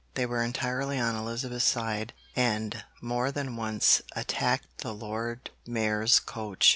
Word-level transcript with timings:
They 0.15 0.25
were 0.25 0.41
entirely 0.41 0.97
on 0.97 1.15
Elizabeth's 1.15 1.63
side, 1.67 2.13
and 2.35 2.83
more 3.01 3.31
than 3.31 3.55
once 3.55 4.01
attacked 4.15 4.79
the 4.79 4.95
Lord 4.95 5.51
Mayor's 5.67 6.19
coach. 6.19 6.69